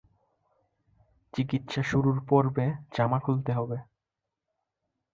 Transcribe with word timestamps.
চিকিৎসা 1.33 1.81
শুরুর 1.83 2.17
পর্বে 2.29 2.65
জামা 2.95 3.19
খুলতে 3.19 3.51
হবে। 3.53 3.77